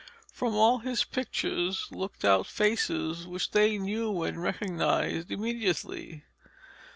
From 0.33 0.55
all 0.55 0.79
his 0.79 1.03
pictures 1.03 1.87
looked 1.91 2.25
out 2.25 2.47
faces 2.47 3.27
which 3.27 3.51
they 3.51 3.77
knew 3.77 4.23
and 4.23 4.41
recognised 4.41 5.29
immediately. 5.29 6.25